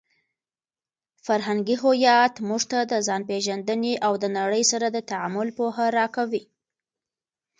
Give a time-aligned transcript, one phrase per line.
[1.25, 6.43] فرهنګي هویت موږ ته د ځانپېژندنې او د نړۍ سره د تعامل پوهه راکوي.